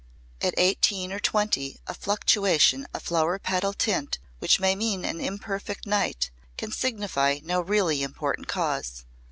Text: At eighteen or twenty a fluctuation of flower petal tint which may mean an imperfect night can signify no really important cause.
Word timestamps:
At 0.41 0.55
eighteen 0.57 1.13
or 1.13 1.19
twenty 1.19 1.79
a 1.85 1.93
fluctuation 1.93 2.87
of 2.91 3.03
flower 3.03 3.37
petal 3.37 3.71
tint 3.71 4.17
which 4.39 4.59
may 4.59 4.73
mean 4.75 5.05
an 5.05 5.21
imperfect 5.21 5.85
night 5.85 6.31
can 6.57 6.71
signify 6.71 7.37
no 7.43 7.61
really 7.61 8.01
important 8.01 8.47
cause. 8.47 9.05